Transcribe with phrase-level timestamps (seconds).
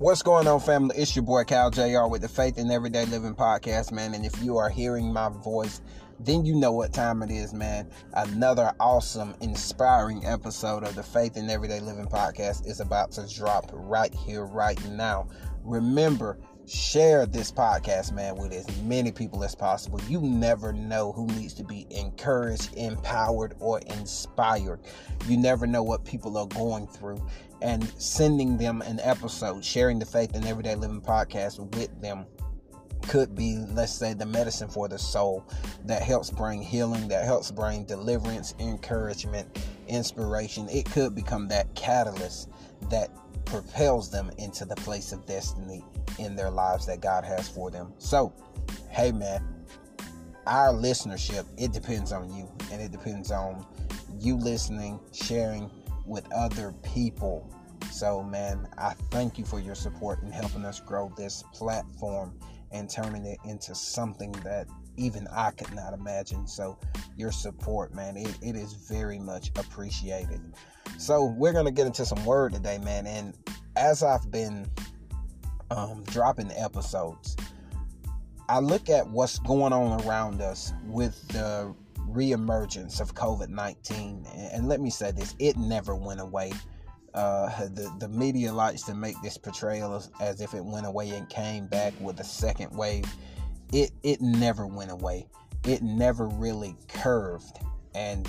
[0.00, 0.96] What's going on, family?
[0.96, 4.14] It's your boy Cal JR with the Faith in Everyday Living podcast, man.
[4.14, 5.82] And if you are hearing my voice,
[6.18, 7.86] then you know what time it is, man.
[8.14, 13.68] Another awesome, inspiring episode of the Faith in Everyday Living podcast is about to drop
[13.74, 15.28] right here, right now.
[15.64, 20.00] Remember, share this podcast, man, with as many people as possible.
[20.08, 24.80] You never know who needs to be encouraged, empowered, or inspired.
[25.26, 27.20] You never know what people are going through.
[27.62, 32.26] And sending them an episode, sharing the Faith in Everyday Living podcast with them
[33.08, 35.44] could be, let's say, the medicine for the soul
[35.84, 39.48] that helps bring healing, that helps bring deliverance, encouragement,
[39.88, 40.68] inspiration.
[40.68, 42.48] It could become that catalyst
[42.90, 43.10] that
[43.44, 45.84] propels them into the place of destiny
[46.18, 47.92] in their lives that God has for them.
[47.98, 48.32] So,
[48.90, 49.44] hey man,
[50.46, 53.66] our listenership, it depends on you and it depends on
[54.18, 55.70] you listening, sharing
[56.10, 57.48] with other people.
[57.90, 62.38] So, man, I thank you for your support in helping us grow this platform
[62.72, 66.46] and turning it into something that even I could not imagine.
[66.46, 66.78] So,
[67.16, 70.40] your support, man, it, it is very much appreciated.
[70.98, 73.06] So, we're going to get into some word today, man.
[73.06, 73.38] And
[73.76, 74.68] as I've been
[75.70, 77.36] um, dropping episodes,
[78.48, 81.72] I look at what's going on around us with the
[82.12, 84.26] reemergence of COVID 19.
[84.52, 86.52] And let me say this it never went away.
[87.14, 91.10] Uh, the, the media likes to make this portrayal as, as if it went away
[91.10, 93.04] and came back with a second wave.
[93.72, 95.26] It, it never went away,
[95.64, 97.58] it never really curved.
[97.94, 98.28] And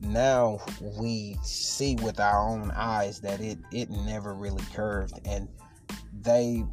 [0.00, 0.60] now
[0.98, 5.20] we see with our own eyes that it, it never really curved.
[5.24, 5.48] And
[6.20, 6.64] they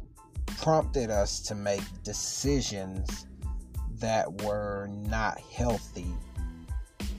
[0.58, 3.26] prompted us to make decisions
[3.98, 6.12] that were not healthy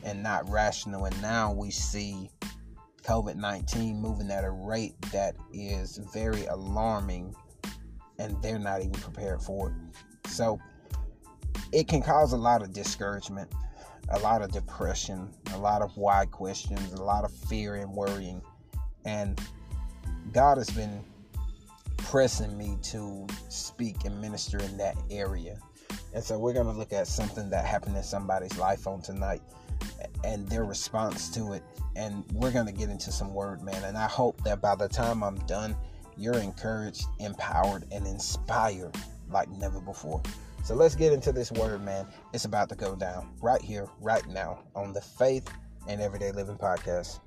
[0.04, 1.06] and not rational.
[1.06, 2.30] And now we see
[3.04, 7.36] COVID 19 moving at a rate that is very alarming,
[8.20, 10.30] and they're not even prepared for it.
[10.30, 10.60] So
[11.72, 13.52] it can cause a lot of discouragement,
[14.10, 18.42] a lot of depression, a lot of why questions, a lot of fear and worrying.
[19.06, 19.42] And
[20.32, 21.04] God has been
[21.98, 25.58] pressing me to speak and minister in that area.
[26.14, 29.42] And so we're going to look at something that happened in somebody's life on tonight
[30.24, 31.64] and their response to it.
[31.96, 33.84] And we're going to get into some word, man.
[33.84, 35.76] And I hope that by the time I'm done,
[36.18, 38.96] you're encouraged, empowered, and inspired
[39.30, 40.22] like never before.
[40.64, 42.06] So let's get into this word, man.
[42.34, 45.52] It's about to go down right here, right now on the Faith
[45.88, 47.20] and Everyday Living podcast.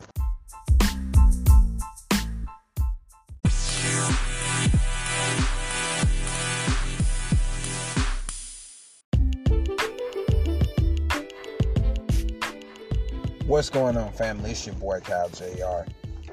[13.55, 14.51] What's going on, family?
[14.51, 15.89] It's your boy Kyle JR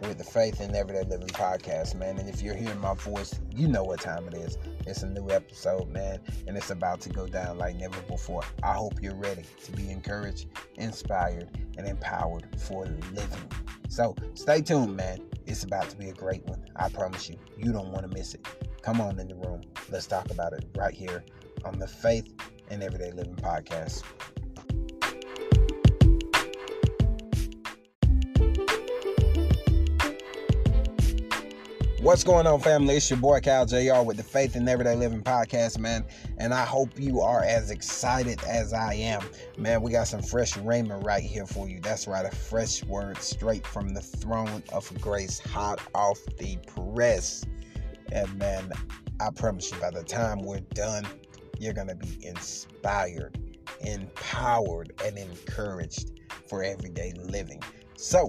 [0.08, 2.18] with the Faith in Everyday Living podcast, man.
[2.18, 4.58] And if you're hearing my voice, you know what time it is.
[4.88, 8.42] It's a new episode, man, and it's about to go down like never before.
[8.64, 13.52] I hope you're ready to be encouraged, inspired, and empowered for living.
[13.88, 15.22] So stay tuned, man.
[15.46, 16.66] It's about to be a great one.
[16.76, 17.38] I promise you.
[17.56, 18.48] You don't want to miss it.
[18.82, 19.62] Come on in the room.
[19.92, 21.24] Let's talk about it right here
[21.66, 22.34] on the Faith
[22.72, 24.02] in Everyday Living podcast.
[32.02, 32.96] What's going on, family?
[32.96, 36.04] It's your boy Cal JR with the Faith in Everyday Living podcast, man.
[36.40, 39.22] And I hope you are as excited as I am.
[39.56, 41.80] Man, we got some fresh raiment right here for you.
[41.80, 47.46] That's right, a fresh word straight from the throne of grace, hot off the press.
[48.12, 48.72] And man,
[49.20, 51.06] I promise you, by the time we're done,
[51.60, 53.38] you're going to be inspired,
[53.82, 56.20] empowered, and encouraged
[56.50, 57.62] for everyday living.
[57.96, 58.28] So,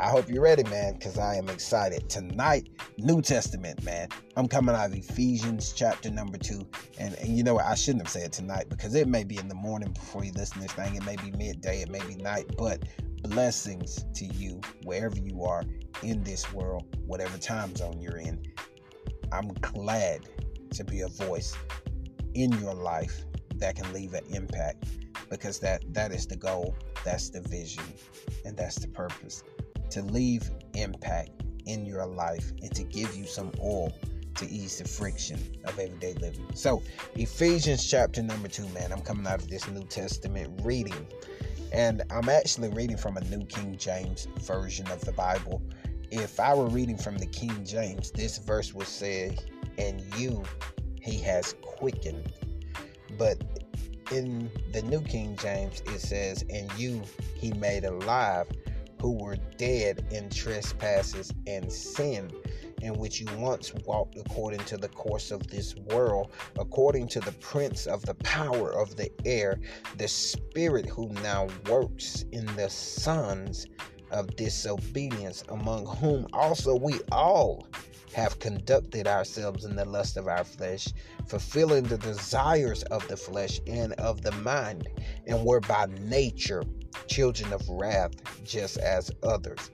[0.00, 2.10] I hope you're ready, man, because I am excited.
[2.10, 2.68] Tonight,
[2.98, 4.08] New Testament, man.
[4.36, 6.66] I'm coming out of Ephesians chapter number two.
[6.98, 7.66] And, and you know what?
[7.66, 10.56] I shouldn't have said tonight because it may be in the morning before you listen
[10.56, 10.96] to this thing.
[10.96, 12.82] It may be midday, it may be night, but
[13.22, 15.62] blessings to you wherever you are
[16.02, 18.42] in this world, whatever time zone you're in.
[19.30, 20.28] I'm glad
[20.72, 21.54] to be a voice
[22.34, 23.24] in your life
[23.56, 24.86] that can leave an impact
[25.30, 26.74] because that that is the goal,
[27.04, 27.84] that's the vision,
[28.44, 29.44] and that's the purpose
[29.90, 31.30] to leave impact
[31.66, 33.92] in your life and to give you some oil
[34.36, 36.46] to ease the friction of everyday living.
[36.54, 36.82] So,
[37.14, 41.06] Ephesians chapter number two, man, I'm coming out of this New Testament reading,
[41.72, 45.62] and I'm actually reading from a New King James version of the Bible.
[46.10, 49.36] If I were reading from the King James, this verse would say,
[49.78, 50.42] And you
[51.00, 52.32] he has quickened.
[53.18, 53.42] But
[54.10, 57.02] in the New King James, it says, And you
[57.34, 58.46] he made alive
[59.04, 62.32] who were dead in trespasses and sin,
[62.80, 67.32] in which you once walked according to the course of this world, according to the
[67.32, 69.60] prince of the power of the air,
[69.98, 73.66] the spirit who now works in the sons
[74.10, 77.68] of disobedience, among whom also we all
[78.14, 80.88] have conducted ourselves in the lust of our flesh,
[81.26, 84.88] fulfilling the desires of the flesh and of the mind,
[85.26, 86.62] and were by nature
[87.06, 88.12] children of wrath,
[88.44, 89.70] just as others.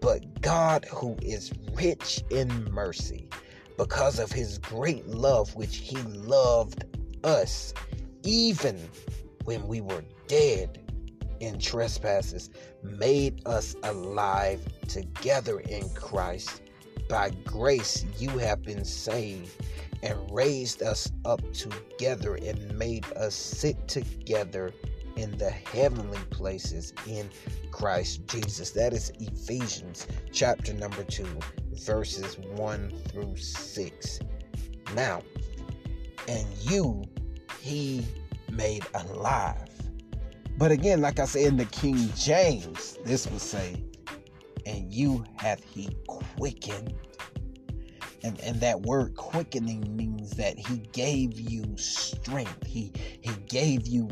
[0.00, 3.28] But God, who is rich in mercy,
[3.76, 6.84] because of his great love which he loved
[7.24, 7.74] us,
[8.22, 8.78] even
[9.44, 10.80] when we were dead
[11.40, 12.50] in trespasses,
[12.82, 16.62] made us alive together in Christ.
[17.08, 19.50] By grace you have been saved
[20.02, 24.72] and raised us up together and made us sit together
[25.16, 27.30] in the heavenly places in
[27.70, 28.70] Christ Jesus.
[28.70, 31.26] That is Ephesians chapter number 2,
[31.74, 34.20] verses 1 through 6.
[34.94, 35.22] Now,
[36.28, 37.04] and you
[37.60, 38.06] he
[38.50, 39.68] made alive.
[40.56, 43.82] But again, like I said in the King James, this would say,
[44.66, 46.94] and you hath he quickened.
[48.22, 52.64] And, and that word quickening means that he gave you strength.
[52.66, 54.08] He he gave you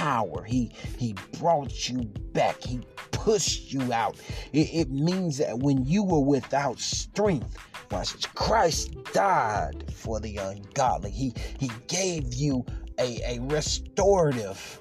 [0.00, 0.42] power.
[0.44, 1.98] He he brought you
[2.32, 2.62] back.
[2.62, 2.80] He
[3.10, 4.16] pushed you out.
[4.54, 7.58] It, it means that when you were without strength,
[7.90, 11.10] watch Christ died for the ungodly.
[11.10, 12.64] He he gave you
[12.98, 14.78] a, a restorative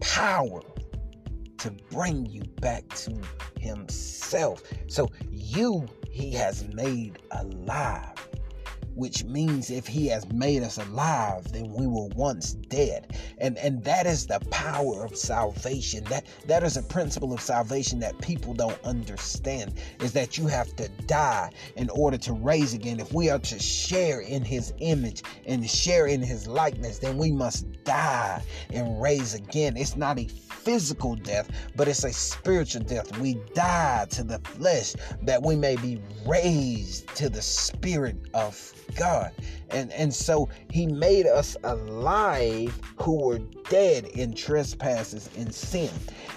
[0.00, 0.62] power
[1.58, 3.20] to bring you back to
[3.60, 4.62] himself.
[4.88, 8.28] So you he has made alive
[8.94, 13.16] which means if he has made us alive then we were once dead.
[13.38, 16.04] And and that is the power of salvation.
[16.04, 20.74] That that is a principle of salvation that people don't understand is that you have
[20.76, 23.00] to die in order to raise again.
[23.00, 27.32] If we are to share in his image and share in his likeness then we
[27.32, 29.76] must die and raise again.
[29.76, 33.18] It's not a physical death but it's a spiritual death.
[33.18, 38.54] We die to the flesh that we may be raised to the spirit of
[38.96, 39.32] God.
[39.70, 43.38] And and so he made us alive who were
[43.68, 45.90] dead in trespasses and sin.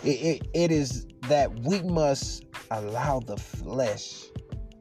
[0.03, 4.25] It, it, it is that we must allow the flesh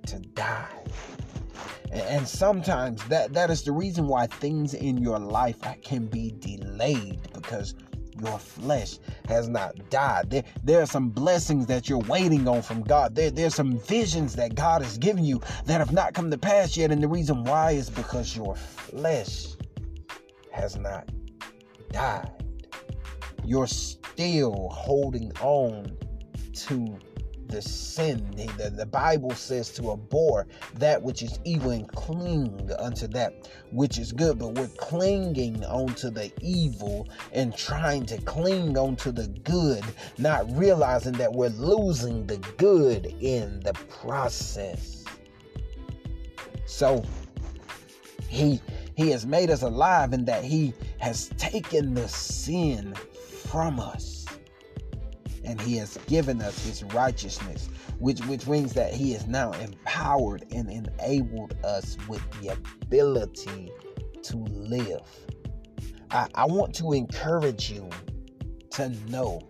[0.07, 0.85] to die.
[1.93, 7.21] And sometimes that, that is the reason why things in your life can be delayed
[7.33, 7.75] because
[8.21, 8.99] your flesh
[9.29, 10.31] has not died.
[10.31, 13.15] There, there are some blessings that you're waiting on from God.
[13.15, 16.77] There, there's some visions that God has given you that have not come to pass
[16.77, 16.91] yet.
[16.91, 19.49] And the reason why is because your flesh
[20.51, 21.11] has not
[21.93, 22.31] died.
[23.45, 25.97] You're still holding on
[26.55, 26.99] to
[27.48, 28.31] the sin.
[28.37, 33.98] The, the Bible says to abhor that which is evil and cling unto that which
[33.98, 34.38] is good.
[34.38, 39.84] But we're clinging onto the evil and trying to cling onto the good,
[40.19, 45.04] not realizing that we're losing the good in the process.
[46.66, 47.04] So
[48.28, 48.60] he
[48.96, 54.16] he has made us alive in that he has taken the sin from us
[55.46, 60.44] and he has given us his righteousness which which means that he is now empowered
[60.53, 63.70] and enabled us with the ability
[64.22, 65.00] to live.
[66.10, 67.88] I, I want to encourage you
[68.72, 69.41] to know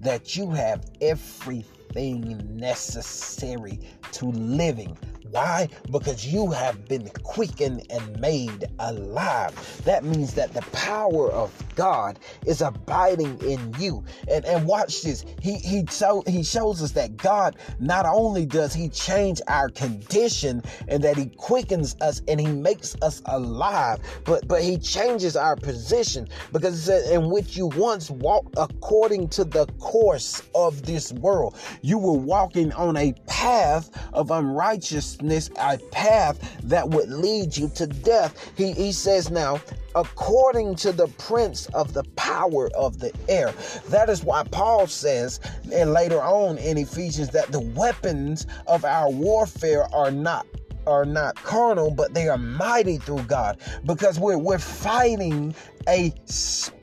[0.00, 3.80] that you have everything necessary
[4.12, 4.96] to living
[5.30, 5.68] why?
[5.90, 9.82] Because you have been quickened and made alive.
[9.84, 14.04] That means that the power of God is abiding in you.
[14.30, 15.24] And and watch this.
[15.40, 20.62] He he so he shows us that God not only does he change our condition
[20.88, 25.56] and that he quickens us and he makes us alive, but but he changes our
[25.56, 31.12] position because it says in which you once walked according to the course of this
[31.12, 31.56] world.
[31.82, 37.86] You were walking on a path of unrighteousness a path that would lead you to
[37.86, 38.52] death.
[38.56, 39.60] He, he says now,
[39.94, 43.52] according to the prince of the power of the air.
[43.88, 45.40] That is why Paul says,
[45.72, 50.46] and later on in Ephesians, that the weapons of our warfare are not
[50.86, 55.54] are not carnal, but they are mighty through God because we're we're fighting
[55.88, 56.12] a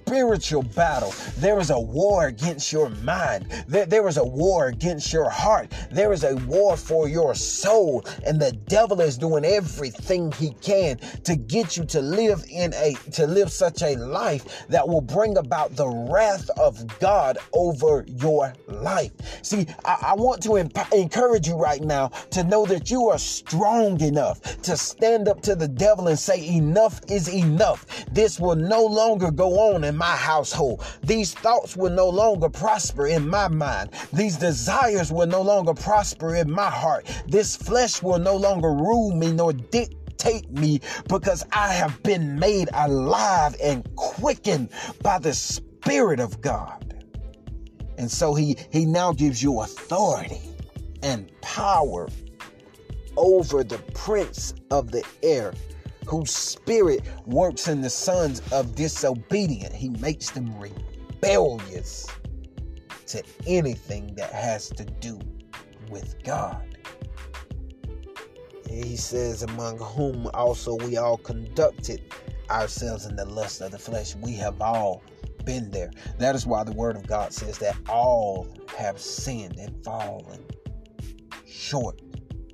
[0.08, 1.14] spiritual battle.
[1.38, 3.48] There is a war against your mind.
[3.68, 5.74] There, there is a war against your heart.
[5.92, 8.06] There is a war for your soul.
[8.26, 12.96] And the devil is doing everything he can to get you to live in a
[13.12, 18.54] to live such a life that will bring about the wrath of God over your
[18.68, 19.12] life.
[19.42, 24.00] See, I, I want to encourage you right now to know that you are strong
[24.00, 28.06] enough to stand up to the devil and say, Enough is enough.
[28.14, 30.84] This will no longer go on in my household.
[31.04, 33.90] These thoughts will no longer prosper in my mind.
[34.14, 37.06] These desires will no longer prosper in my heart.
[37.28, 42.70] This flesh will no longer rule me nor dictate me because I have been made
[42.74, 44.70] alive and quickened
[45.02, 46.84] by the Spirit of God.
[47.98, 50.42] And so he, he now gives you authority
[51.02, 52.08] and power
[53.16, 55.54] over the prince of the air,
[56.08, 59.74] whose spirit works in the sons of disobedient.
[59.74, 62.08] He makes them rebellious
[63.08, 65.20] to anything that has to do
[65.90, 66.64] with God.
[68.70, 72.02] He says, among whom also we all conducted
[72.50, 74.16] ourselves in the lust of the flesh.
[74.16, 75.04] We have all
[75.46, 75.92] been there.
[76.20, 78.48] That is why the word of God says that all
[78.78, 80.44] have sinned and fallen
[81.46, 82.00] short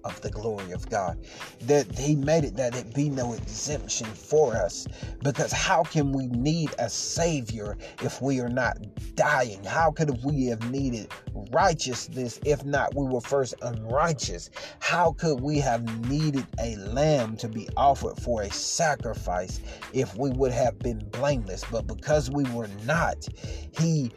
[0.03, 1.17] of the glory of God.
[1.61, 4.87] That He made it that it be no exemption for us.
[5.23, 8.77] Because how can we need a Savior if we are not
[9.15, 9.63] dying?
[9.63, 11.09] How could we have needed
[11.51, 14.49] righteousness if not we were first unrighteous?
[14.79, 19.61] How could we have needed a lamb to be offered for a sacrifice
[19.93, 21.63] if we would have been blameless?
[21.71, 23.27] But because we were not,
[23.77, 24.11] He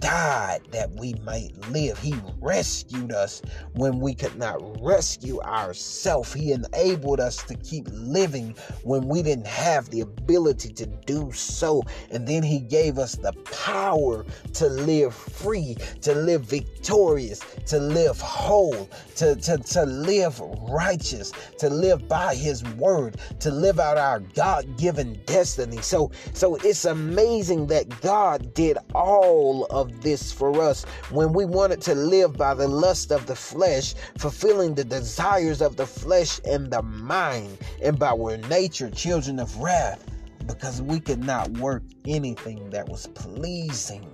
[0.00, 1.98] died that we might live.
[1.98, 3.42] He rescued us
[3.74, 6.32] when we could not rescue ourselves.
[6.32, 11.82] He enabled us to keep living when we didn't have the ability to do so.
[12.10, 14.24] And then He gave us the power
[14.54, 21.68] to live free, to live victorious, to live whole, to, to, to live righteous, to
[21.68, 25.78] live by His word, to live out our God given destiny.
[25.78, 31.44] So, so it's amazing that God did all of of this for us when we
[31.44, 36.40] wanted to live by the lust of the flesh, fulfilling the desires of the flesh
[36.44, 40.04] and the mind, and by our nature, children of wrath,
[40.46, 44.10] because we could not work anything that was pleasing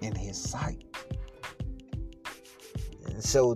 [0.00, 0.84] in His sight.
[3.06, 3.54] And so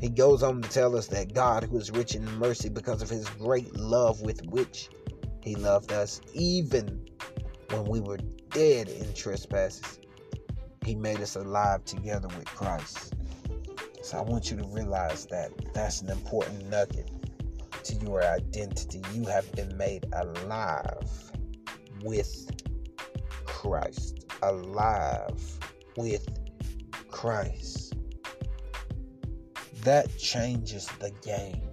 [0.00, 3.08] he goes on to tell us that God, who is rich in mercy because of
[3.08, 4.90] his great love with which
[5.44, 7.06] he loved us, even
[7.70, 8.18] when we were
[8.50, 10.00] dead in trespasses,
[10.84, 13.14] he made us alive together with Christ.
[14.02, 17.10] So I want you to realize that that's an important nugget
[17.84, 19.02] to your identity.
[19.12, 21.32] You have been made alive
[22.02, 22.50] with
[23.44, 24.26] Christ.
[24.42, 25.58] Alive
[25.96, 26.28] with
[27.10, 27.94] Christ.
[29.84, 31.70] That changes the game.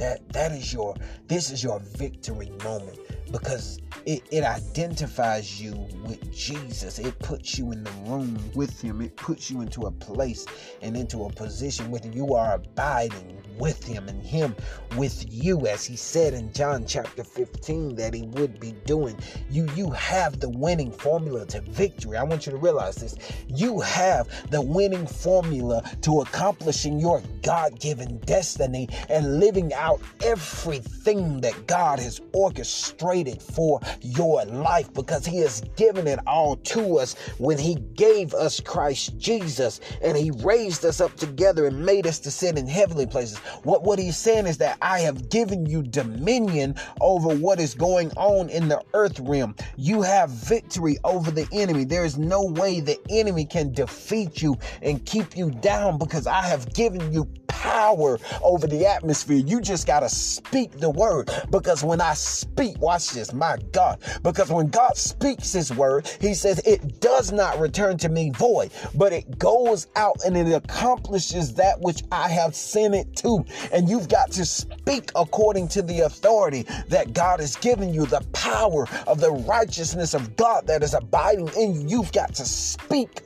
[0.00, 0.96] That that is your
[1.28, 2.98] this is your victory moment
[3.30, 5.72] because it, it identifies you
[6.04, 6.98] with Jesus.
[6.98, 9.02] It puts you in the room with him.
[9.02, 10.46] It puts you into a place
[10.80, 12.14] and into a position him.
[12.14, 14.54] You are abiding with him and him
[14.96, 19.16] with you as he said in John chapter 15 that he would be doing.
[19.50, 22.16] You you have the winning formula to victory.
[22.16, 23.14] I want you to realize this.
[23.48, 31.66] You have the winning formula to accomplishing your God-given destiny and living out everything that
[31.66, 37.58] God has orchestrated for your life because he has given it all to us when
[37.58, 42.30] he gave us Christ Jesus and he raised us up together and made us to
[42.30, 43.39] sit in heavenly places.
[43.62, 48.10] What what he's saying is that I have given you dominion over what is going
[48.16, 49.54] on in the earth realm.
[49.76, 51.84] You have victory over the enemy.
[51.84, 56.42] There is no way the enemy can defeat you and keep you down because I
[56.42, 57.28] have given you
[57.60, 59.36] power over the atmosphere.
[59.36, 64.00] You just got to speak the word because when I speak, watch this, my God,
[64.22, 68.70] because when God speaks his word, he says it does not return to me void,
[68.94, 73.29] but it goes out and it accomplishes that which I have sent it to.
[73.72, 78.24] And you've got to speak according to the authority that God has given you, the
[78.32, 82.00] power of the righteousness of God that is abiding in you.
[82.00, 83.22] You've got to speak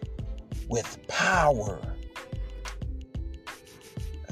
[0.69, 1.81] with power.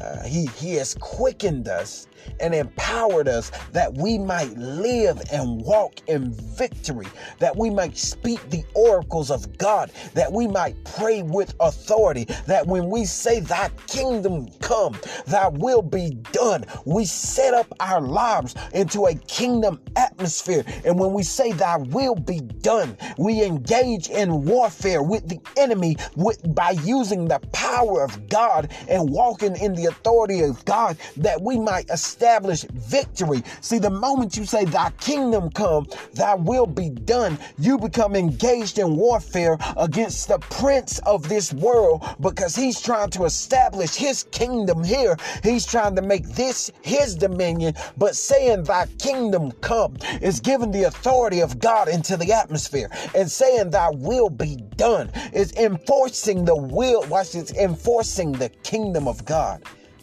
[0.01, 2.09] Uh, he, he has quickened us
[2.41, 7.07] and empowered us that we might live and walk in victory,
[7.39, 12.67] that we might speak the oracles of God, that we might pray with authority, that
[12.67, 18.55] when we say, Thy kingdom come, Thy will be done, we set up our lives
[18.73, 20.65] into a kingdom atmosphere.
[20.85, 25.97] And when we say thy will be done, we engage in warfare with the enemy
[26.17, 31.41] with, by using the power of God and walking in the authority of God that
[31.41, 33.43] we might establish victory.
[33.63, 38.79] See, the moment you say thy kingdom come, thy will be done, you become engaged
[38.79, 44.85] in warfare against the prince of this world because he's trying to establish his kingdom
[44.85, 45.17] here.
[45.43, 50.85] He's trying to make this his dominion, but saying thy kingdom come is giving the
[50.85, 56.57] authority of God into the atmosphere and saying thy will be done is enforcing the
[56.57, 59.63] will, watch this, enforcing the kingdom of God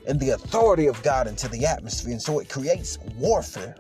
[0.10, 2.12] and the authority of God into the atmosphere.
[2.12, 3.76] And so it creates warfare.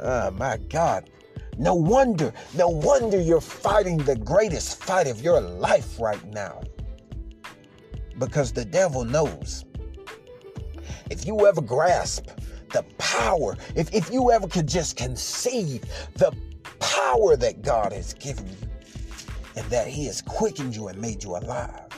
[0.00, 1.10] Oh my God.
[1.58, 6.62] No wonder, no wonder you're fighting the greatest fight of your life right now.
[8.18, 9.64] Because the devil knows.
[11.10, 12.28] If you ever grasp
[12.72, 15.82] the power, if, if you ever could just conceive
[16.14, 16.32] the
[16.78, 18.68] power that God has given you
[19.56, 21.88] and that He has quickened you and made you alive,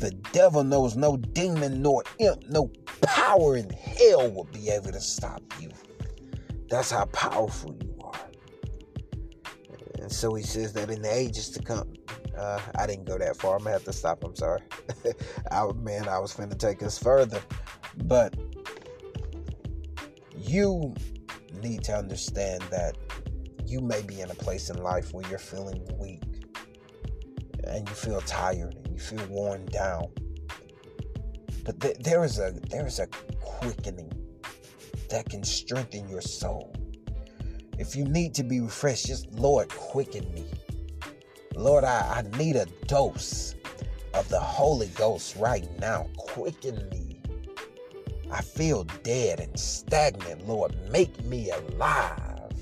[0.00, 2.70] the devil knows no demon nor imp, no
[3.02, 5.70] power in hell will be able to stop you.
[6.68, 8.30] That's how powerful you are.
[10.00, 11.92] and so he says that in the ages to come,
[12.36, 13.56] uh, I didn't go that far.
[13.56, 14.24] I'm gonna have to stop.
[14.24, 14.62] I'm sorry.
[15.50, 17.42] I, man, I was finna take us further,
[18.04, 18.34] but
[20.36, 20.94] you
[21.60, 22.96] need to understand that
[23.66, 26.22] you may be in a place in life where you're feeling weak
[27.64, 30.08] and you feel tired feel worn down.
[31.64, 33.06] But th- there is a there is a
[33.40, 34.12] quickening
[35.08, 36.74] that can strengthen your soul.
[37.78, 40.44] If you need to be refreshed, just Lord, quicken me.
[41.54, 43.54] Lord, I, I need a dose
[44.14, 46.06] of the Holy Ghost right now.
[46.16, 47.20] Quicken me.
[48.30, 50.46] I feel dead and stagnant.
[50.46, 52.52] Lord, make me alive.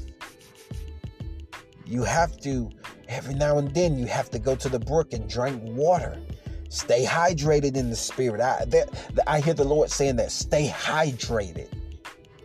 [1.85, 2.71] You have to,
[3.09, 6.21] every now and then, you have to go to the brook and drink water.
[6.69, 8.41] Stay hydrated in the spirit.
[8.41, 8.91] I, that,
[9.27, 11.69] I hear the Lord saying that stay hydrated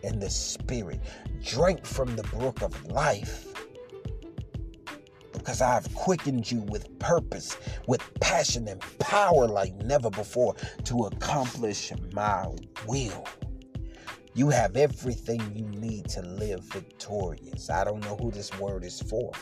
[0.02, 1.00] in the spirit
[1.42, 3.54] drink from the brook of life
[5.32, 7.56] because I have quickened you with purpose,
[7.86, 10.54] with passion and power like never before
[10.84, 12.46] to accomplish my
[12.86, 13.26] will.
[14.34, 17.68] You have everything you need to live victorious.
[17.68, 19.32] I don't know who this word is for.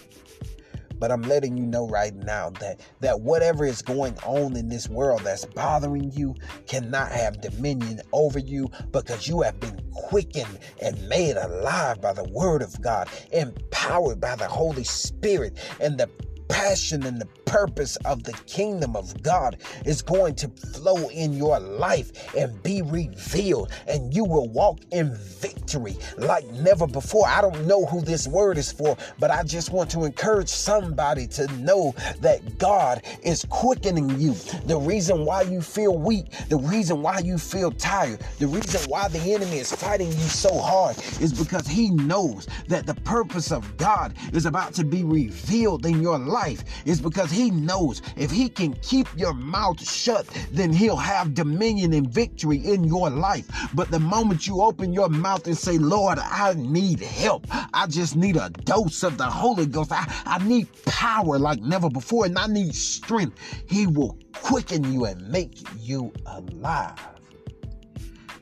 [1.03, 4.89] But I'm letting you know right now that that whatever is going on in this
[4.89, 6.37] world that's bothering you
[6.69, 12.23] cannot have dominion over you because you have been quickened and made alive by the
[12.31, 16.09] word of God, empowered by the Holy Spirit and the
[16.53, 21.59] passion and the purpose of the kingdom of God is going to flow in your
[21.59, 27.27] life and be revealed, and you will walk in victory like never before.
[27.27, 31.27] I don't know who this word is for, but I just want to encourage somebody
[31.29, 34.35] to know that God is quickening you.
[34.67, 39.09] The reason why you feel weak, the reason why you feel tired, the reason why
[39.09, 43.77] the enemy is fighting you so hard is because he knows that the purpose of
[43.79, 48.31] God is about to be revealed in your life life is because he knows if
[48.31, 53.47] he can keep your mouth shut, then he'll have dominion and victory in your life.
[53.75, 58.17] But the moment you open your mouth and say, Lord, I need help, I just
[58.17, 62.37] need a dose of the Holy Ghost, I, I need power like never before, and
[62.37, 66.99] I need strength, he will quicken you and make you alive.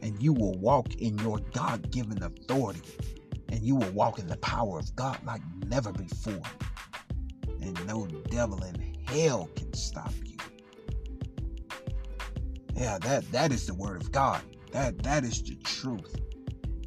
[0.03, 2.81] And you will walk in your God given authority
[3.51, 6.41] and you will walk in the power of God like never before
[7.63, 10.37] and no devil in hell can stop you.
[12.77, 14.43] Yeah, that that is the word of God.
[14.73, 16.17] That that is the truth.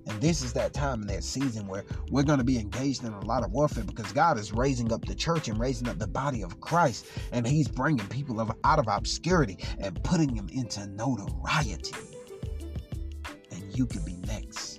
[0.08, 3.14] And this is that time in that season where we're going to be engaged in
[3.14, 6.08] a lot of warfare because God is raising up the church and raising up the
[6.08, 7.06] body of Christ.
[7.32, 11.94] And He's bringing people out of obscurity and putting them into notoriety.
[13.52, 14.73] And you could be next.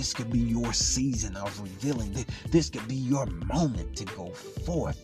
[0.00, 2.24] This could be your season of revealing.
[2.50, 4.98] This could be your moment to go forth.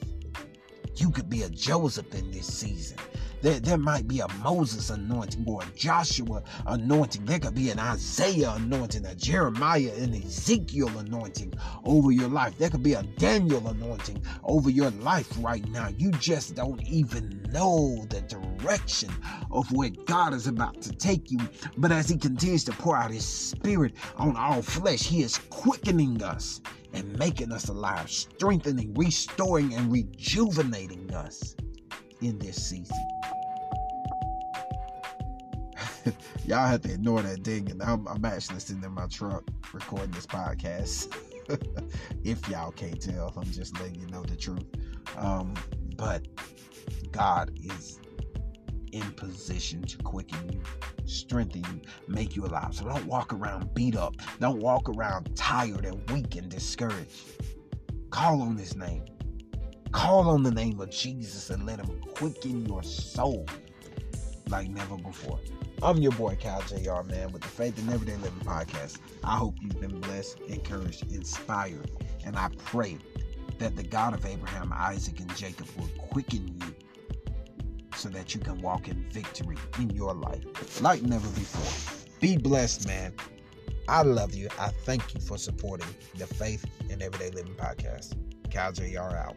[0.95, 2.97] You could be a Joseph in this season.
[3.43, 7.27] There, there might be a Moses anointing or a Joshua anointing.
[7.27, 11.53] There could be an Isaiah anointing, a Jeremiah and Ezekiel anointing
[11.85, 12.57] over your life.
[12.57, 15.89] There could be a Daniel anointing over your life right now.
[15.99, 19.11] You just don't even know the direction
[19.51, 21.39] of where God is about to take you.
[21.77, 26.23] But as He continues to pour out His Spirit on all flesh, He is quickening
[26.23, 26.63] us
[26.95, 31.55] and making us alive, strengthening, restoring, and rejuvenating us
[32.21, 32.97] in this season.
[36.45, 37.71] y'all have to ignore that ding.
[37.71, 41.15] And I'm, I'm actually sitting in my truck recording this podcast.
[42.25, 44.65] if y'all can't tell, I'm just letting you know the truth.
[45.17, 45.55] Um,
[45.97, 46.27] but
[47.13, 48.01] God is
[48.93, 50.63] in position to quicken you,
[51.05, 52.75] strengthen you, make you alive.
[52.75, 54.17] So don't walk around beat up.
[54.41, 57.43] Don't walk around tired and weak and discouraged.
[58.11, 59.05] Call on his name.
[59.93, 63.47] Call on the name of Jesus and let him quicken your soul
[64.49, 65.41] like never before.
[65.83, 68.99] I'm your boy Cal JR, man, with the Faith in Everyday Living podcast.
[69.25, 71.91] I hope you've been blessed, encouraged, inspired,
[72.25, 72.99] and I pray
[73.59, 76.75] that the God of Abraham, Isaac, and Jacob will quicken you
[77.95, 82.07] so that you can walk in victory in your life like never before.
[82.21, 83.15] Be blessed, man.
[83.89, 84.49] I love you.
[84.59, 88.15] I thank you for supporting the Faith in Everyday Living podcast.
[88.57, 89.37] Cal JR out.